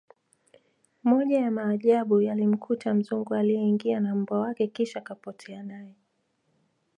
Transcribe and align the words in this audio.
moja 1.03 1.39
ya 1.39 1.51
maajabu 1.51 2.21
yalimkuta 2.21 2.93
mzungu 2.93 3.35
aliye 3.35 3.61
ingia 3.61 3.99
na 3.99 4.15
mbwa 4.15 4.39
wake 4.39 4.67
kisha 4.67 5.01
kapotea 5.01 5.63
naye 5.63 5.95